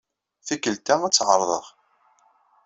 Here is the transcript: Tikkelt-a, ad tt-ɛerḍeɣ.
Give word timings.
Tikkelt-a, 0.45 0.95
ad 1.03 1.11
tt-ɛerḍeɣ. 1.13 1.65